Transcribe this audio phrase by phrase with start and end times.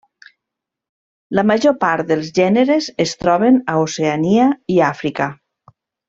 [1.39, 5.29] La major part dels gèneres es troben a Oceania i Àfrica.